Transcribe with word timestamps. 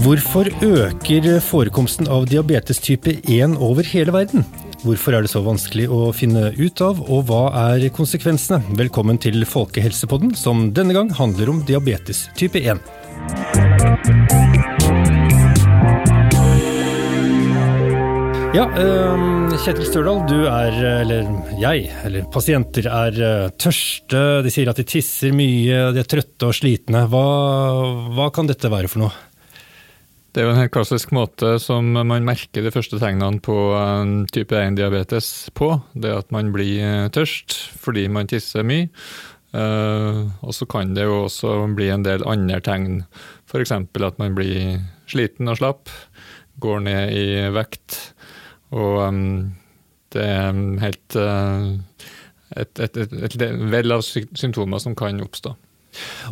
Hvorfor 0.00 0.48
øker 0.62 1.40
forekomsten 1.42 2.08
av 2.10 2.24
diabetes 2.30 2.80
type 2.82 3.12
1 3.30 3.56
over 3.62 3.86
hele 3.86 4.14
verden? 4.14 4.46
Hvorfor 4.82 5.14
er 5.14 5.22
det 5.26 5.30
så 5.30 5.42
vanskelig 5.44 5.88
å 5.92 6.08
finne 6.16 6.52
ut 6.56 6.82
av, 6.82 7.02
og 7.06 7.26
hva 7.28 7.42
er 7.74 7.90
konsekvensene? 7.94 8.62
Velkommen 8.78 9.20
til 9.22 9.44
Folkehelsepodden, 9.46 10.32
som 10.34 10.70
denne 10.74 10.96
gang 10.96 11.10
handler 11.14 11.52
om 11.52 11.60
diabetes 11.68 12.28
type 12.38 12.62
1. 12.62 13.69
Ja, 18.50 18.64
Kjetil 19.62 19.84
Størdal, 19.86 20.24
du 20.26 20.40
er, 20.50 20.74
eller 21.04 21.28
jeg, 21.60 21.84
eller 22.02 22.24
pasienter 22.34 22.88
er 22.90 23.18
tørste, 23.62 24.40
de 24.42 24.50
sier 24.50 24.66
at 24.72 24.80
de 24.80 24.84
tisser 24.90 25.30
mye, 25.36 25.92
de 25.94 26.02
er 26.02 26.08
trøtte 26.10 26.48
og 26.48 26.56
slitne. 26.58 27.04
Hva, 27.12 27.22
hva 28.16 28.26
kan 28.34 28.50
dette 28.50 28.72
være 28.72 28.90
for 28.90 29.04
noe? 29.04 29.14
Det 30.34 30.42
er 30.42 30.48
jo 30.48 30.56
en 30.56 30.58
helt 30.58 30.74
klassisk 30.74 31.14
måte 31.14 31.56
som 31.62 31.94
man 31.94 32.26
merker 32.26 32.66
de 32.66 32.74
første 32.74 32.98
tegnene 32.98 33.38
på 33.38 33.54
type 34.34 34.58
1-diabetes 34.58 35.30
på. 35.54 35.72
Det 35.94 36.10
at 36.18 36.34
man 36.34 36.50
blir 36.54 36.82
eh, 36.82 37.08
tørst 37.14 37.54
fordi 37.78 38.08
man 38.10 38.30
tisser 38.30 38.66
mye. 38.66 38.90
Og 39.50 40.54
så 40.54 40.66
kan 40.70 40.92
det 40.94 41.06
jo 41.06 41.24
også 41.24 41.56
bli 41.74 41.88
en 41.90 42.02
del 42.06 42.22
andre 42.26 42.60
tegn. 42.62 43.00
F.eks. 43.50 43.72
at 43.74 44.18
man 44.22 44.34
blir 44.34 44.78
sliten 45.10 45.50
og 45.50 45.58
slapp, 45.58 45.90
går 46.62 46.82
ned 46.86 47.14
i 47.18 47.26
vekt. 47.54 47.98
Og 48.76 49.00
um, 49.02 49.24
det 50.14 50.26
er 50.26 50.60
helt 50.82 51.16
uh, 51.18 51.72
et, 52.56 52.78
et, 52.78 52.96
et, 52.96 53.18
et 53.26 53.40
vell 53.72 53.94
av 53.94 54.04
symptomer 54.04 54.82
som 54.82 54.96
kan 54.98 55.20
oppstå. 55.22 55.56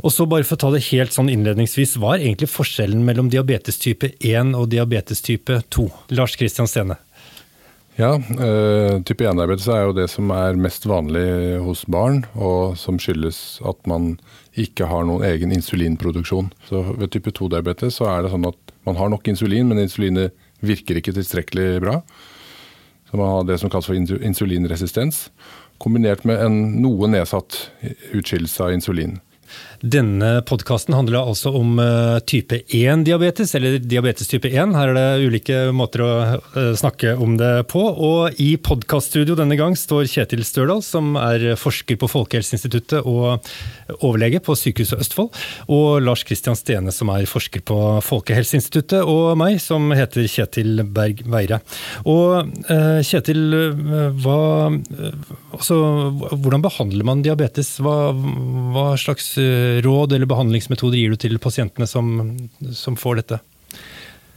Og 0.06 0.12
så 0.14 0.26
bare 0.30 0.46
for 0.46 0.54
å 0.54 0.62
ta 0.62 0.70
det 0.70 0.84
helt 0.92 1.14
sånn 1.14 1.30
innledningsvis, 1.32 1.96
Hva 1.98 2.14
er 2.14 2.28
egentlig 2.28 2.50
forskjellen 2.52 3.02
mellom 3.06 3.30
diabetes 3.32 3.80
type 3.82 4.12
1 4.22 4.54
og 4.54 4.68
diabetes 4.70 5.22
type 5.24 5.60
2? 5.74 5.88
Lars 6.14 6.38
Kristian 6.38 6.70
Stene. 6.70 6.98
Ja, 7.98 8.12
uh, 8.14 9.00
Type 9.02 9.26
1-diabetes 9.26 9.66
er 9.74 9.88
jo 9.88 9.94
det 9.96 10.06
som 10.12 10.30
er 10.30 10.54
mest 10.54 10.84
vanlig 10.86 11.58
hos 11.64 11.82
barn, 11.90 12.20
og 12.38 12.76
som 12.78 13.00
skyldes 13.02 13.58
at 13.66 13.80
man 13.90 14.12
ikke 14.58 14.86
har 14.86 15.02
noen 15.08 15.26
egen 15.26 15.50
insulinproduksjon. 15.56 16.52
Så 16.68 16.84
Ved 16.92 17.10
type 17.14 17.34
2-diabetes 17.34 17.98
så 17.98 18.06
er 18.12 18.22
det 18.22 18.30
sånn 18.30 18.46
at 18.46 18.74
man 18.86 19.00
har 19.00 19.10
nok 19.10 19.26
insulin, 19.30 19.66
men 19.66 19.82
insulinet 19.82 20.30
virker 20.62 21.00
ikke 21.00 21.16
tilstrekkelig 21.16 21.82
bra. 21.82 21.98
Man 23.12 23.28
har 23.28 23.44
det 23.48 23.58
som 23.58 23.70
kalles 23.70 23.88
for 23.88 23.96
insulinresistens, 23.96 25.28
kombinert 25.80 26.24
med 26.28 26.42
en 26.44 26.58
noe 26.82 27.08
nedsatt 27.08 27.56
utskillelse 28.12 28.66
av 28.66 28.74
insulin. 28.74 29.18
Denne 29.78 30.40
podkasten 30.42 30.94
handler 30.96 31.20
altså 31.20 31.52
om 31.54 31.76
uh, 31.78 32.18
type 32.26 32.56
1-diabetes, 32.74 33.52
eller 33.54 33.76
diabetes 33.78 34.26
type 34.26 34.50
1. 34.50 34.72
Her 34.74 34.90
er 34.90 34.96
det 34.96 35.28
ulike 35.28 35.58
måter 35.70 36.02
å 36.02 36.08
uh, 36.34 36.72
snakke 36.78 37.12
om 37.14 37.36
det 37.38 37.68
på. 37.70 37.78
Og 37.78 38.40
i 38.42 38.56
podkaststudio 38.58 39.36
denne 39.38 39.54
gang 39.58 39.76
står 39.78 40.08
Kjetil 40.10 40.42
Størdal, 40.46 40.82
som 40.82 41.14
er 41.20 41.54
forsker 41.58 41.98
på 42.00 42.08
Folkehelseinstituttet 42.10 43.06
og 43.06 43.38
overlege 44.00 44.40
på 44.42 44.56
Sykehuset 44.58 44.98
Østfold. 45.04 45.30
Og 45.70 46.02
Lars 46.02 46.26
Kristian 46.26 46.58
Stene, 46.58 46.90
som 46.94 47.14
er 47.14 47.30
forsker 47.30 47.62
på 47.62 47.78
Folkehelseinstituttet. 48.02 49.06
Og 49.06 49.38
meg, 49.38 49.60
som 49.62 49.94
heter 49.94 50.26
Kjetil 50.26 50.82
Berg 50.90 51.22
Veire. 51.30 51.60
Og 52.02 52.50
uh, 52.66 52.98
Kjetil, 53.06 53.46
hva, 54.24 54.42
altså, 55.54 55.80
hvordan 56.34 56.66
behandler 56.66 57.06
man 57.06 57.22
diabetes? 57.22 57.76
Hva, 57.78 58.10
hva 58.74 58.90
slags 58.98 59.36
råd 59.84 60.14
eller 60.16 60.30
behandlingsmetoder 60.30 61.00
gir 61.00 61.14
du 61.14 61.20
til 61.20 61.38
pasientene 61.42 61.88
som, 61.90 62.36
som 62.74 62.96
får 62.98 63.22
dette? 63.22 63.40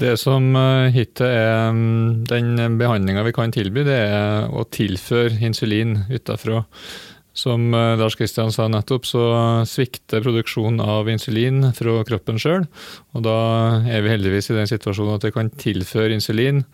Det 0.02 0.16
som 0.18 0.56
eh, 0.58 0.90
hittil 0.96 1.28
er 1.30 1.70
mm, 1.76 2.26
den 2.30 2.78
behandlinga 2.80 3.26
vi 3.28 3.34
kan 3.36 3.54
tilby, 3.54 3.84
det 3.86 4.00
er 4.08 4.50
å 4.50 4.66
tilføre 4.66 5.38
insulin 5.46 6.00
utafra. 6.10 6.64
Som 7.38 7.70
eh, 7.78 7.94
Lars 8.00 8.18
Kristian 8.18 8.50
sa 8.56 8.66
nettopp, 8.72 9.06
så 9.06 9.24
svikter 9.70 10.24
produksjonen 10.26 10.82
av 10.82 11.10
insulin 11.12 11.70
fra 11.78 12.02
kroppen 12.08 12.42
sjøl. 12.42 12.66
Og 13.14 13.26
da 13.28 13.38
er 13.86 14.02
vi 14.02 14.16
heldigvis 14.16 14.50
i 14.50 14.58
den 14.58 14.72
situasjonen 14.72 15.20
at 15.20 15.30
vi 15.30 15.36
kan 15.38 15.54
tilføre 15.54 16.18
insulin. 16.18 16.66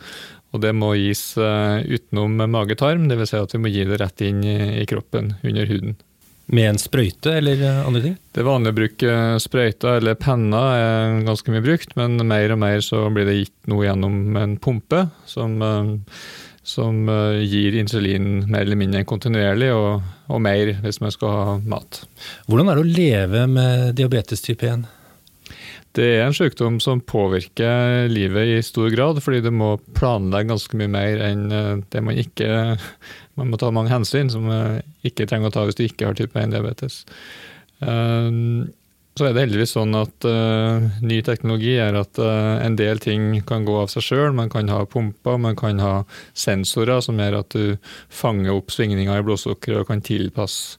Og 0.56 0.64
det 0.64 0.72
må 0.78 0.94
gis 0.96 1.34
eh, 1.36 1.84
utenom 1.84 2.40
mage-tarm, 2.48 3.10
dvs. 3.12 3.34
Si 3.34 3.42
at 3.44 3.58
vi 3.58 3.64
må 3.66 3.74
gi 3.74 3.84
det 3.90 4.00
rett 4.00 4.24
inn 4.24 4.40
i 4.48 4.88
kroppen, 4.88 5.36
under 5.44 5.68
huden. 5.68 6.00
Med 6.48 6.70
en 6.70 6.78
sprøyte 6.80 7.34
eller 7.42 7.60
andre 7.84 8.02
ting? 8.06 8.18
Det 8.32 8.40
er 8.40 8.48
vanlig 8.48 8.72
å 8.72 8.78
bruke 8.78 9.16
sprøyter 9.44 10.00
eller 10.00 10.16
penner, 10.16 10.68
er 10.80 11.16
ganske 11.28 11.52
mye 11.52 11.64
brukt, 11.66 11.96
men 12.00 12.16
mer 12.30 12.54
og 12.56 12.62
mer 12.62 12.84
så 12.86 13.02
blir 13.12 13.28
det 13.28 13.40
gitt 13.42 13.56
noe 13.68 13.84
gjennom 13.84 14.38
en 14.40 14.54
pumpe 14.64 15.02
som, 15.28 15.58
eh, 15.60 15.90
som 16.64 17.02
eh, 17.12 17.44
gir 17.44 17.76
insulin 17.82 18.46
mer 18.48 18.64
eller 18.64 18.80
mindre 18.80 19.04
kontinuerlig, 19.10 19.74
og, 19.76 20.08
og, 20.32 20.40
mer 20.46 20.72
hvis 20.86 21.02
man 21.04 21.12
skal 21.12 21.36
ha 21.36 21.58
mat. 21.68 22.06
Hvordan 22.48 22.72
er 22.72 22.80
det 22.80 22.86
å 22.86 22.96
leve 22.96 23.44
med 23.52 23.92
diabetes 24.00 24.46
type 24.48 24.72
1? 24.72 24.88
Det 25.98 26.08
er 26.14 26.28
en 26.28 26.36
sykdom 26.36 26.78
som 26.84 27.02
påvirker 27.02 28.08
livet 28.12 28.54
i 28.54 28.58
stor 28.64 28.92
grad, 28.94 29.20
fordi 29.24 29.42
du 29.44 29.50
må 29.52 29.74
planlegge 29.98 30.54
ganske 30.54 30.80
mye 30.80 30.96
mer 30.96 31.24
enn 31.28 31.48
eh, 31.52 31.74
det 31.92 32.08
man 32.08 32.24
ikke 32.24 32.52
man 33.38 33.52
må 33.52 33.60
ta 33.62 33.70
mange 33.74 33.94
hensyn 33.94 34.32
som 34.34 34.48
man 34.50 34.82
ikke 35.06 35.28
trenger 35.30 35.52
å 35.52 35.56
ta 35.56 35.68
hvis 35.68 35.78
du 35.78 35.86
ikke 35.86 36.10
har 36.10 36.18
type 36.18 36.38
1-diabetes. 36.42 37.04
Um, 37.80 38.68
så 39.18 39.26
er 39.26 39.34
det 39.34 39.48
heldigvis 39.48 39.74
sånn 39.74 39.98
at 39.98 40.26
uh, 40.30 40.84
ny 41.02 41.20
teknologi 41.26 41.74
er 41.82 41.96
at 41.98 42.20
en 42.22 42.76
del 42.78 43.02
ting 43.02 43.40
kan 43.50 43.66
gå 43.66 43.78
av 43.82 43.90
seg 43.90 44.06
sjøl. 44.06 44.36
Man 44.38 44.52
kan 44.54 44.70
ha 44.70 44.84
pumper, 44.90 45.40
man 45.42 45.58
kan 45.58 45.82
ha 45.82 45.94
sensorer 46.38 47.02
som 47.06 47.18
gjør 47.18 47.40
at 47.40 47.56
du 47.58 47.94
fanger 48.14 48.54
opp 48.54 48.74
svingninger 48.74 49.18
i 49.18 49.26
blodsukkeret 49.26 49.86
og 49.86 49.90
kan 49.94 50.06
tilpasse 50.06 50.78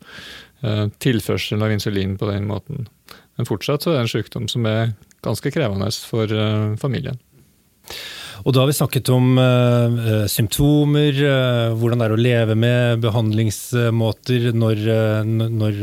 tilførselen 0.99 1.63
av 1.63 1.71
insulin 1.71 2.17
på 2.19 2.27
den 2.27 2.47
måten. 2.49 2.89
Men 3.39 3.47
fortsatt 3.47 3.85
så 3.85 3.93
er 3.93 4.01
det 4.01 4.07
en 4.09 4.11
sykdom 4.11 4.49
som 4.51 4.65
er 4.67 4.89
ganske 5.23 5.53
krevende 5.55 5.87
for 6.03 6.35
familien. 6.83 7.21
Og 8.49 8.55
da 8.57 8.63
har 8.63 8.71
vi 8.71 8.79
snakket 8.79 9.11
om 9.13 9.35
uh, 9.37 10.25
symptomer, 10.33 11.13
uh, 11.21 11.75
hvordan 11.77 12.01
det 12.01 12.07
er 12.07 12.13
å 12.15 12.21
leve 12.21 12.55
med 12.57 13.03
behandlingsmåter 13.03 14.47
når, 14.57 14.81
uh, 14.89 15.49
når 15.53 15.81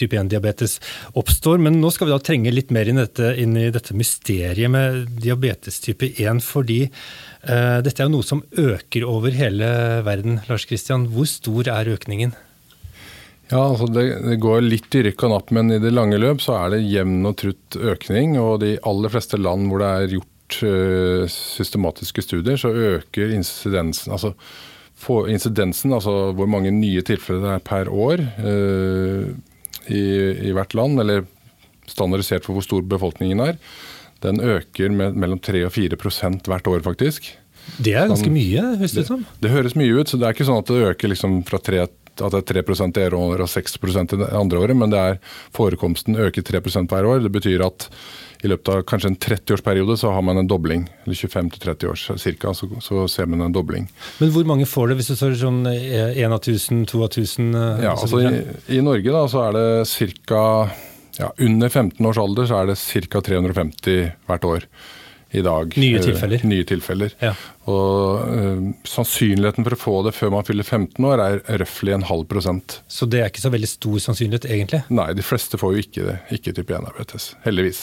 type 0.00 0.16
1-diabetes 0.16 0.78
oppstår. 1.12 1.60
Men 1.60 1.76
nå 1.82 1.90
skal 1.92 2.08
vi 2.08 2.14
da 2.14 2.20
trenge 2.24 2.54
litt 2.54 2.72
mer 2.72 2.88
inn, 2.88 3.02
dette, 3.02 3.34
inn 3.36 3.52
i 3.60 3.68
dette 3.74 3.92
mysteriet 4.00 4.72
med 4.72 5.02
diabetes 5.20 5.76
type 5.84 6.08
1. 6.08 6.40
Fordi 6.40 6.86
dette 7.46 8.00
er 8.00 8.08
jo 8.08 8.14
noe 8.16 8.26
som 8.26 8.40
øker 8.58 9.04
over 9.06 9.34
hele 9.36 9.68
verden. 10.06 10.40
Lars 10.48 10.64
Kristian, 10.66 11.04
hvor 11.12 11.28
stor 11.30 11.68
er 11.70 11.92
økningen? 11.92 12.32
Ja, 13.50 13.60
altså 13.60 13.86
det, 13.92 14.06
det, 14.24 14.38
går 14.42 14.64
litt 14.64 14.96
i 14.98 15.04
rykk 15.06 15.26
og 15.28 15.34
napp, 15.34 15.52
men 15.54 15.70
i 15.70 15.78
det 15.82 15.92
lange 15.92 16.18
løp 16.18 16.40
så 16.42 16.56
er 16.64 16.74
det 16.74 16.86
jevn 16.88 17.28
og 17.28 17.36
trutt 17.44 17.76
økning. 17.76 18.34
Og 18.40 18.64
de 18.64 18.72
aller 18.88 19.12
fleste 19.12 19.38
land 19.38 19.68
hvor 19.70 19.84
det 19.84 19.92
er 19.92 20.16
gjort 20.16 20.32
Eh, 20.46 21.26
systematiske 21.26 22.22
studier, 22.22 22.56
så 22.56 22.70
øker 22.70 23.32
incidensen 23.34 24.12
altså, 24.14 24.32
incidensen, 25.28 25.92
altså 25.92 26.32
hvor 26.32 26.46
mange 26.46 26.70
nye 26.70 27.02
tilfeller 27.02 27.42
det 27.42 27.50
er 27.50 27.64
per 27.66 27.90
år 27.90 28.22
uh, 28.40 29.26
i, 29.90 30.04
i, 30.48 30.52
hvert 30.54 30.74
land, 30.74 31.00
eller 31.02 31.26
standardisert 31.90 32.46
for 32.46 32.54
hvor 32.54 32.64
stor 32.64 32.86
befolkningen 32.86 33.42
er, 33.42 33.58
den 34.22 34.40
øker 34.40 34.94
med 34.94 35.18
mellom 35.18 35.38
3 35.42 35.66
og 35.66 35.74
4% 35.74 36.46
hvert 36.46 36.66
år, 36.66 36.80
faktisk. 36.86 37.28
Det 37.82 37.92
er 37.98 38.08
ganske 38.08 38.30
mye, 38.30 38.62
høres 38.78 38.94
det 38.94 39.04
ut 39.04 39.10
som. 39.10 39.26
Det, 39.42 39.50
høres 39.50 39.76
mye 39.76 39.98
ut, 39.98 40.08
så 40.08 40.16
det 40.16 40.28
er 40.28 40.38
ikke 40.38 40.46
sånn 40.48 40.62
at 40.62 40.70
det 40.70 40.90
øker 40.94 41.12
liksom 41.12 41.40
fra 41.50 41.58
3 41.58 41.82
at 42.20 42.34
det 42.34 42.42
er 42.42 42.62
3 42.62 42.90
det 42.94 43.06
ene 43.06 43.18
året 43.18 43.44
og 43.44 43.50
6 43.50 43.78
det 44.12 44.28
andre 44.32 44.58
året, 44.58 44.76
men 44.76 44.90
det 44.90 44.98
er 44.98 45.18
forekomsten 45.54 46.16
øker 46.16 46.42
3% 46.42 46.88
hver 46.88 47.04
år. 47.04 47.20
Det 47.24 47.32
betyr 47.32 47.64
at 47.66 47.88
i 48.44 48.48
løpet 48.50 48.68
av 48.68 48.82
kanskje 48.88 49.10
en 49.10 49.16
30-årsperiode 49.16 49.96
så 49.96 50.10
har 50.12 50.22
man 50.22 50.38
en 50.38 50.48
dobling. 50.48 50.84
Eller 51.04 51.16
25-30 51.16 51.88
år 51.90 52.18
cirka, 52.20 52.52
så, 52.54 52.68
så, 52.84 53.06
ser 53.08 53.30
man 53.30 53.40
en 53.46 53.54
dobling. 53.54 53.88
Men 54.20 54.32
hvor 54.34 54.44
mange 54.48 54.66
får 54.68 54.90
det 54.90 54.98
hvis 55.00 55.10
du 55.12 55.16
står 55.16 55.38
sånn 55.40 55.62
1 55.66 56.20
av 56.28 56.38
1000, 56.42 56.84
2 56.90 57.00
av 57.00 57.08
1000? 57.08 57.48
Ja, 57.84 57.94
altså 57.94 58.20
i, 58.20 58.44
i, 58.76 58.82
Norge 58.84 59.16
da, 59.16 59.24
så 59.30 59.46
er 59.48 59.56
det 59.56 60.12
ca. 60.28 60.42
Ja, 61.16 61.32
under 61.40 61.72
15 61.72 62.06
års 62.06 62.20
alder 62.20 62.48
så 62.48 62.60
er 62.60 62.70
det 62.72 62.78
ca. 63.08 63.24
350 63.24 64.12
hvert 64.28 64.48
år. 64.52 64.68
I 65.30 65.42
dag. 65.42 65.74
Nye 65.76 66.00
tilfeller. 66.02 66.42
Nye 66.46 66.64
tilfeller. 66.66 67.14
Ja. 67.18 67.32
Og 67.66 68.28
uh, 68.30 68.60
Sannsynligheten 68.86 69.66
for 69.66 69.74
å 69.74 69.78
få 69.80 69.94
det 70.06 70.12
før 70.14 70.30
man 70.36 70.46
fyller 70.46 70.66
15 70.66 71.02
år 71.08 71.22
er 71.24 71.40
røftlig 71.62 71.96
en 71.96 72.06
halv 72.06 72.28
prosent. 72.30 72.78
Så 72.86 73.08
det 73.10 73.24
er 73.24 73.32
ikke 73.32 73.42
så 73.42 73.50
veldig 73.50 73.70
stor 73.70 73.96
sannsynlighet, 74.04 74.46
egentlig? 74.46 74.84
Nei, 74.94 75.08
de 75.18 75.24
fleste 75.26 75.58
får 75.58 75.74
jo 75.74 75.82
ikke 75.82 76.06
det. 76.06 76.16
Ikke 76.36 76.54
type 76.54 76.78
1-diabetes. 76.78 77.32
Heldigvis. 77.42 77.82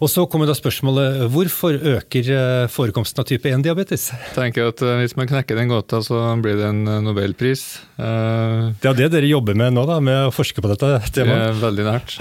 Og 0.00 0.08
så 0.08 0.24
kommer 0.32 0.48
da 0.48 0.56
spørsmålet 0.56 1.26
hvorfor 1.34 1.76
øker 1.92 2.32
forekomsten 2.72 3.20
av 3.20 3.28
type 3.28 3.52
1-diabetes? 3.52 4.08
Jeg 4.16 4.36
tenker 4.38 4.72
at 4.72 4.80
Hvis 5.02 5.16
man 5.18 5.28
knekker 5.28 5.60
den 5.60 5.72
gåta, 5.72 6.00
så 6.04 6.24
blir 6.40 6.56
det 6.60 6.70
en 6.72 6.84
nobelpris. 7.04 7.66
Det 7.96 8.90
er 8.90 9.00
det 9.04 9.12
dere 9.12 9.28
jobber 9.28 9.58
med 9.58 9.76
nå, 9.76 9.84
da, 9.88 10.00
med 10.00 10.28
å 10.30 10.34
forske 10.34 10.64
på 10.64 10.72
dette 10.72 10.94
temaet? 11.12 11.52
Det 11.52 11.52
er 11.52 11.64
veldig 11.66 11.88
nært. 11.92 12.16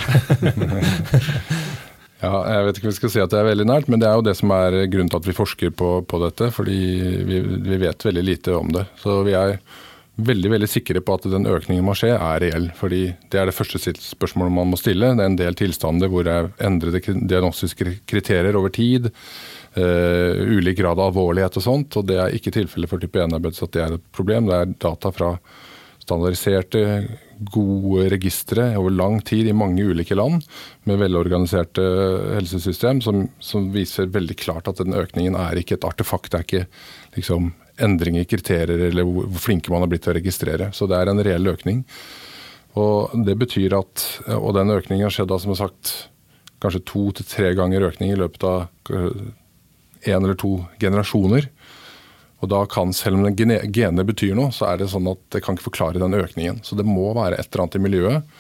Ja, 2.22 2.34
jeg 2.46 2.66
vet 2.68 2.78
ikke 2.78 2.88
om 2.88 2.92
vi 2.92 3.00
skal 3.00 3.12
si 3.16 3.22
at 3.24 3.32
det 3.34 3.40
er 3.40 3.48
veldig 3.48 3.66
nært, 3.66 3.88
men 3.90 4.02
det 4.02 4.06
er 4.06 4.20
jo 4.20 4.26
det 4.28 4.36
som 4.38 4.52
er 4.54 4.84
grunnen 4.92 5.10
til 5.10 5.18
at 5.18 5.30
vi 5.30 5.34
forsker 5.34 5.72
på, 5.74 5.94
på 6.06 6.20
dette. 6.22 6.52
Fordi 6.54 6.82
vi, 7.26 7.40
vi, 7.42 7.80
vet 7.82 8.06
veldig 8.06 8.24
lite 8.28 8.54
om 8.54 8.70
det. 8.76 8.86
Så 9.02 9.24
vi 9.26 9.34
er 9.38 9.56
veldig 10.22 10.52
veldig 10.54 10.70
sikre 10.70 11.02
på 11.02 11.16
at 11.18 11.26
den 11.32 11.50
økningen 11.50 11.86
må 11.88 11.96
skje, 11.98 12.12
er 12.14 12.44
reell. 12.44 12.68
fordi 12.78 13.08
Det 13.32 13.40
er 13.42 13.50
det 13.50 13.56
første 13.58 13.96
spørsmålet 13.98 14.54
man 14.54 14.70
må 14.70 14.78
stille. 14.78 15.10
Det 15.18 15.26
er 15.26 15.32
en 15.32 15.40
del 15.40 15.58
tilstander 15.58 16.12
hvor 16.14 16.28
det 16.28 16.36
er 16.36 16.52
endrede 16.68 17.02
diagnostiske 17.02 17.98
kriterier 18.06 18.60
over 18.60 18.70
tid. 18.70 19.10
Uh, 19.72 20.36
ulik 20.52 20.82
grad 20.82 21.00
av 21.00 21.10
alvorlighet 21.10 21.58
og 21.58 21.66
sånt. 21.66 21.98
og 21.98 22.06
Det 22.06 22.20
er 22.22 22.38
ikke 22.38 22.54
tilfellet 22.54 22.92
for 22.92 23.02
type 23.02 23.18
1-diabetes 23.18 23.66
at 23.66 23.74
det 23.74 23.82
er 23.88 23.98
et 23.98 24.08
problem. 24.14 24.52
Det 24.52 24.62
er 24.62 24.78
data 24.78 25.14
fra 25.16 25.34
standardiserte 26.04 26.86
gode 27.50 28.08
registre 28.14 28.72
over 28.78 28.94
lang 28.94 29.20
tid 29.26 29.50
i 29.50 29.56
mange 29.58 29.84
ulike 29.84 30.16
land, 30.18 30.46
med 30.90 31.02
velorganiserte 31.02 31.84
helsesystem, 32.36 33.02
som, 33.02 33.26
som, 33.40 33.70
viser 33.74 34.12
veldig 34.14 34.38
klart 34.40 34.70
at 34.72 34.82
den 34.82 34.98
økningen 34.98 35.38
er 35.40 35.60
ikke 35.60 35.80
et 35.80 35.88
artefakt. 35.88 36.32
Det 36.32 36.40
er 36.40 36.48
ikke 36.48 36.66
liksom, 37.18 37.52
endring 37.82 38.20
i 38.20 38.28
kriterier 38.30 38.88
eller 38.90 39.08
hvor, 39.08 39.30
flinke 39.42 39.74
man 39.74 39.86
har 39.86 39.92
blitt 39.92 40.06
til 40.06 40.14
å 40.14 40.20
registrere. 40.20 40.72
Så 40.76 40.90
det 40.90 41.00
er 41.00 41.12
en 41.12 41.24
reell 41.26 41.52
økning. 41.52 41.84
Og 42.80 43.14
det 43.28 43.36
betyr 43.40 43.76
at, 43.76 44.06
og 44.38 44.54
den 44.56 44.72
økningen 44.72 45.08
har 45.08 45.14
skjedd 45.14 45.32
da, 45.32 45.40
som 45.42 45.58
sagt, 45.60 45.96
kanskje 46.62 46.86
to 46.88 47.08
til 47.18 47.28
tre 47.28 47.56
ganger 47.58 47.90
økning 47.90 48.14
i 48.14 48.20
løpet 48.20 48.46
av 48.48 48.94
én 50.02 50.18
eller 50.18 50.38
to 50.40 50.60
generasjoner. 50.82 51.50
Og 52.42 52.50
da 52.50 52.64
kan, 52.66 52.94
Selv 52.94 53.20
om 53.20 53.28
genene 53.36 54.06
betyr 54.08 54.34
noe, 54.38 54.54
så 54.56 54.72
er 54.72 54.82
det 54.82 54.90
sånn 54.92 55.10
at 55.12 55.22
det 55.34 55.44
kan 55.46 55.58
ikke 55.58 55.70
forklare 55.70 56.02
den 56.02 56.18
økningen. 56.18 56.64
Så 56.66 56.78
det 56.80 56.88
må 56.88 57.12
være 57.14 57.38
et 57.38 57.52
eller 57.52 57.68
annet 57.68 57.78
i 57.78 57.84
miljøet. 57.86 58.40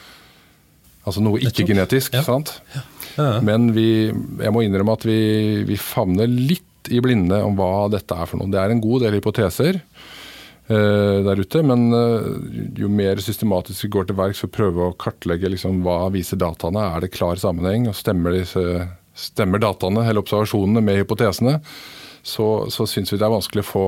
Altså 1.05 1.21
noe 1.23 1.41
ikke-genetisk. 1.41 2.17
Ja. 2.17 2.25
sant? 2.25 2.55
Ja. 2.75 2.85
Ja, 3.17 3.27
Men 3.43 3.71
vi, 3.75 4.07
jeg 4.07 4.53
må 4.53 4.63
innrømme 4.63 4.95
at 4.95 5.05
vi, 5.07 5.19
vi, 5.67 5.77
favner 5.79 6.29
litt 6.29 6.91
i 6.91 7.01
blinde 7.03 7.41
om 7.45 7.57
hva 7.57 7.89
dette 7.93 8.15
er 8.15 8.29
for 8.29 8.41
noe. 8.41 8.51
Det 8.51 8.59
er 8.61 8.73
en 8.73 8.83
god 8.83 9.05
del 9.05 9.17
hypoteser 9.17 9.77
uh, 9.77 11.17
der 11.27 11.41
ute, 11.41 11.61
men 11.67 11.89
uh, 11.93 12.29
jo 12.79 12.89
mer 12.91 13.21
systematisk 13.21 13.85
vi 13.85 13.91
går 13.97 14.09
til 14.09 14.17
verks 14.17 14.41
for 14.43 14.49
å 14.49 14.55
prøve 14.55 14.87
å 14.87 14.95
kartlegge 15.01 15.51
liksom, 15.53 15.83
hva 15.85 16.05
viser 16.13 16.41
dataene, 16.41 16.87
er 16.95 17.05
det 17.05 17.13
klar 17.13 17.41
sammenheng, 17.41 17.89
og 17.91 17.97
stemmer, 17.99 18.37
disse, 18.37 18.87
stemmer 19.27 19.61
dataene 19.61 20.07
eller 20.07 20.23
observasjonene 20.23 20.83
med 20.85 21.03
hypotesene, 21.03 21.59
så, 22.23 22.47
så 22.69 22.85
syns 22.89 23.11
vi 23.13 23.19
det 23.19 23.25
er 23.25 23.33
vanskelig 23.33 23.63
å 23.65 23.69
få 23.71 23.85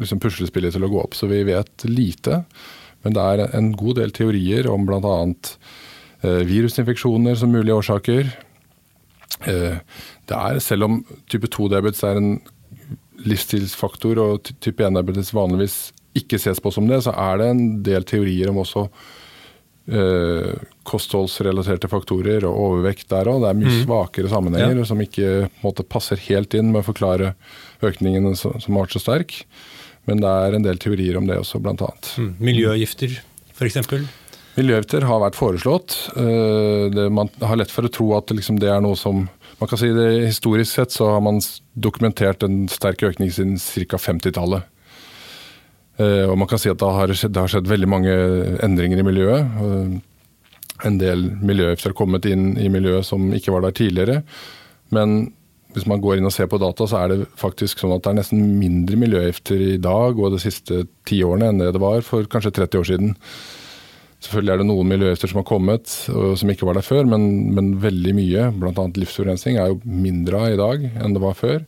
liksom, 0.00 0.20
puslespillet 0.22 0.76
til 0.76 0.86
å 0.86 0.90
gå 0.92 1.02
opp. 1.02 1.16
Så 1.16 1.28
vi 1.30 1.42
vet 1.48 1.84
lite. 1.88 2.42
Men 3.04 3.16
det 3.16 3.24
er 3.24 3.56
en 3.58 3.70
god 3.76 4.00
del 4.00 4.14
teorier 4.16 4.68
om 4.72 4.86
bl.a. 4.88 5.16
Eh, 6.24 6.42
virusinfeksjoner 6.48 7.36
som 7.38 7.52
mulige 7.52 7.76
årsaker. 7.76 8.32
Eh, 9.46 9.76
det 10.26 10.38
er, 10.38 10.62
selv 10.64 10.88
om 10.88 11.02
type 11.30 11.50
2-diabetes 11.52 12.02
er 12.08 12.20
en 12.20 12.32
livsstilsfaktor 13.26 14.20
og 14.22 14.50
type 14.64 14.84
1-diabetes 14.84 15.34
vanligvis 15.36 15.76
ikke 16.16 16.40
ses 16.40 16.60
på 16.62 16.72
som 16.72 16.88
det, 16.88 17.02
så 17.04 17.12
er 17.12 17.40
det 17.40 17.50
en 17.52 17.64
del 17.84 18.06
teorier 18.08 18.50
om 18.50 18.62
også 18.62 18.86
eh, 19.86 20.52
kostholdsrelaterte 20.86 21.90
faktorer 21.90 22.46
og 22.48 22.58
overvekt 22.68 23.08
der 23.12 23.30
òg. 23.30 23.42
Det 23.44 23.50
er 23.50 23.60
mye 23.60 23.72
mm. 23.72 23.80
svakere 23.84 24.32
sammenhenger 24.32 24.82
ja. 24.82 24.88
som 24.88 25.00
ikke 25.02 25.48
måte, 25.62 25.86
passer 25.86 26.20
helt 26.28 26.54
inn 26.58 26.72
med 26.72 26.82
å 26.82 26.88
forklare 26.90 27.34
økningen 27.86 28.34
som, 28.38 28.58
som 28.62 28.76
har 28.76 28.86
vært 28.86 28.98
så 28.98 29.04
sterk. 29.06 29.40
Men 30.06 30.22
det 30.22 30.30
er 30.30 30.56
en 30.56 30.66
del 30.66 30.78
teorier 30.82 31.18
om 31.18 31.26
det 31.26 31.40
også, 31.42 31.60
bl.a. 31.62 31.90
Mm. 32.20 32.36
Miljøgifter, 32.38 33.18
f.eks.? 33.56 33.82
Miljøgifter 34.56 35.04
har 35.04 35.20
vært 35.20 35.36
foreslått. 35.36 35.96
Eh, 36.16 36.86
det, 36.94 37.08
man 37.12 37.30
har 37.42 37.58
lett 37.60 37.74
for 37.74 37.86
å 37.86 37.92
tro 37.92 38.12
at 38.16 38.30
liksom 38.32 38.60
det 38.62 38.70
er 38.72 38.84
noe 38.84 38.96
som 38.98 39.26
man 39.56 39.70
kan 39.70 39.80
si 39.80 39.88
det 39.96 40.08
Historisk 40.26 40.74
sett 40.74 40.92
så 40.92 41.08
har 41.14 41.22
man 41.24 41.40
dokumentert 41.72 42.44
en 42.44 42.66
sterk 42.68 43.06
økning 43.08 43.32
siden 43.32 43.56
ca. 43.88 44.00
50-tallet. 44.00 44.68
Eh, 45.96 46.26
og 46.28 46.36
man 46.38 46.48
kan 46.50 46.60
si 46.60 46.70
at 46.72 46.80
det 46.80 46.92
har, 46.98 47.14
skjedd, 47.16 47.32
det 47.32 47.42
har 47.42 47.52
skjedd 47.54 47.70
veldig 47.70 47.88
mange 47.88 48.12
endringer 48.64 49.00
i 49.00 49.06
miljøet. 49.06 49.56
Eh, 49.64 49.96
en 50.86 51.00
del 51.00 51.24
miljøgifter 51.40 51.94
har 51.94 51.98
kommet 51.98 52.28
inn 52.28 52.52
i 52.60 52.68
miljøet 52.72 53.08
som 53.08 53.30
ikke 53.32 53.54
var 53.54 53.64
der 53.64 53.76
tidligere. 53.76 54.20
Men 54.92 55.32
hvis 55.72 55.86
man 55.88 56.00
går 56.04 56.18
inn 56.18 56.28
og 56.28 56.34
ser 56.34 56.48
på 56.52 56.60
data, 56.60 56.86
så 56.88 57.02
er 57.02 57.12
det 57.12 57.28
faktisk 57.40 57.80
sånn 57.80 57.94
at 57.96 58.04
det 58.04 58.12
er 58.12 58.18
nesten 58.20 58.42
mindre 58.60 58.98
miljøgifter 59.00 59.62
i 59.74 59.76
dag 59.80 60.20
og 60.20 60.36
de 60.36 60.40
siste 60.40 60.84
ti 61.08 61.22
årene 61.24 61.50
enn 61.50 61.62
det 61.62 61.72
det 61.76 61.82
var 61.82 62.04
for 62.04 62.28
kanskje 62.32 62.54
30 62.60 62.80
år 62.80 62.88
siden. 62.90 63.16
Selvfølgelig 64.24 64.52
er 64.52 64.60
det 64.62 64.68
noen 64.68 64.88
miljøgifter 64.88 65.32
som 65.32 65.40
har 65.42 65.48
kommet 65.48 65.90
som 65.92 66.52
ikke 66.52 66.68
var 66.68 66.78
der 66.78 66.86
før, 66.86 67.04
men, 67.08 67.26
men 67.56 67.74
veldig 67.82 68.14
mye, 68.16 68.46
bl.a. 68.56 68.86
livsforurensning, 68.96 69.58
er 69.60 69.72
jo 69.72 69.80
mindre 69.84 70.40
av 70.40 70.54
i 70.54 70.60
dag 70.60 70.86
enn 70.94 71.16
det 71.16 71.24
var 71.24 71.36
før. 71.36 71.60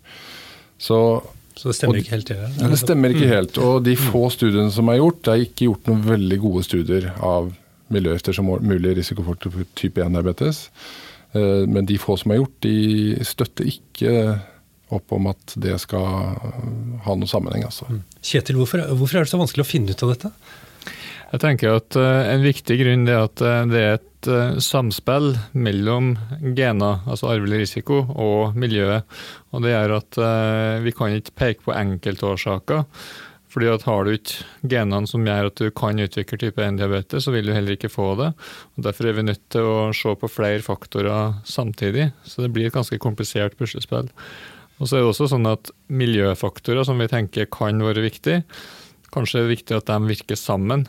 Så 0.81 0.99
så 1.59 1.71
det 1.71 1.77
stemmer 1.79 1.99
og, 1.99 2.05
ikke 2.05 2.15
helt? 2.15 2.31
Det, 2.31 2.69
det 2.73 2.81
stemmer 2.81 3.15
ikke 3.15 3.31
helt. 3.31 3.59
Og 3.63 3.81
de 3.87 3.97
få 3.99 4.29
studiene 4.35 4.71
som 4.75 4.91
er 4.93 5.01
gjort, 5.01 5.25
det 5.27 5.35
er 5.35 5.47
ikke 5.49 5.67
gjort 5.67 5.91
noen 5.91 6.05
veldig 6.07 6.39
gode 6.45 6.63
studier 6.67 7.11
av 7.19 7.51
miljøgifter 7.93 8.37
som 8.37 8.49
mulig 8.49 8.95
risikofaktor 8.99 9.55
for 9.55 9.69
type 9.79 10.05
1-diabetes. 10.05 10.69
Eh, 11.33 11.65
men 11.69 11.89
de 11.89 11.99
få 12.01 12.17
som 12.21 12.33
er 12.33 12.41
gjort, 12.43 12.55
de 12.65 13.27
støtter 13.27 13.69
ikke 13.73 14.15
opp 14.95 15.13
om 15.13 15.29
at 15.29 15.57
det 15.61 15.75
skal 15.83 16.07
ha 17.05 17.15
noen 17.15 17.29
sammenheng. 17.29 17.67
Altså. 17.69 17.89
Mm. 17.91 18.01
Kjetil, 18.25 18.61
hvorfor, 18.61 18.85
hvorfor 18.95 19.21
er 19.21 19.27
det 19.27 19.33
så 19.33 19.41
vanskelig 19.41 19.67
å 19.67 19.69
finne 19.69 19.93
ut 19.93 20.05
av 20.07 20.15
dette? 20.15 20.33
Jeg 21.29 21.43
tenker 21.43 21.77
at 21.77 21.97
eh, 21.99 22.33
En 22.33 22.45
viktig 22.45 22.79
grunn 22.81 23.09
er 23.09 23.27
at 23.27 23.43
eh, 23.45 23.63
det 23.69 23.81
er 23.85 23.97
et 23.99 24.29
eh, 24.33 24.59
samspill 24.65 25.35
mellom 25.53 26.15
gener, 26.57 27.03
altså 27.05 27.33
arvelig 27.35 27.63
risiko, 27.67 28.01
og 28.17 28.57
miljøet. 28.59 29.05
Og 29.53 29.65
Det 29.65 29.75
gjør 29.75 29.97
at 29.99 30.19
vi 30.85 30.93
kan 30.97 31.15
ikke 31.15 31.37
peke 31.39 31.67
på 31.67 31.75
enkeltårsaker. 31.77 32.85
Fordi 33.49 33.69
at 33.73 33.87
Har 33.89 34.05
du 34.05 34.13
ikke 34.13 34.45
genene 34.69 35.09
som 35.09 35.25
gjør 35.25 35.49
at 35.49 35.61
du 35.61 35.71
kan 35.73 36.01
utvikle 36.01 36.39
type 36.41 36.61
1-diabetes, 36.61 37.25
så 37.25 37.33
vil 37.33 37.49
du 37.49 37.55
heller 37.57 37.77
ikke 37.77 37.93
få 37.93 38.13
det. 38.21 38.33
Og 38.77 38.85
Derfor 38.85 39.09
er 39.09 39.17
vi 39.17 39.25
nødt 39.25 39.45
til 39.53 39.65
å 39.65 39.79
se 39.97 40.13
på 40.21 40.29
flere 40.29 40.61
faktorer 40.65 41.41
samtidig. 41.49 42.11
Så 42.29 42.45
det 42.45 42.53
blir 42.53 42.69
et 42.69 42.77
ganske 42.77 43.01
komplisert 43.01 43.57
puslespill. 43.57 44.11
Og 44.79 44.87
så 44.87 44.99
er 44.99 45.03
det 45.03 45.11
også 45.11 45.31
sånn 45.33 45.49
at 45.49 45.73
Miljøfaktorer 45.89 46.85
som 46.87 47.01
vi 47.01 47.09
tenker 47.11 47.49
kan 47.51 47.81
være 47.83 48.05
viktige, 48.05 48.45
kanskje 49.15 49.41
er 49.41 49.47
det 49.47 49.57
viktig 49.57 49.79
at 49.81 49.89
de 49.89 50.13
virker 50.13 50.39
sammen. 50.39 50.85